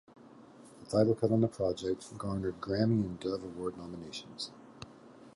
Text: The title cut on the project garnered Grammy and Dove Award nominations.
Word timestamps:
The 0.79 0.85
title 0.89 1.13
cut 1.13 1.31
on 1.31 1.41
the 1.41 1.47
project 1.47 2.17
garnered 2.17 2.59
Grammy 2.59 3.05
and 3.05 3.19
Dove 3.19 3.43
Award 3.43 3.77
nominations. 3.77 4.49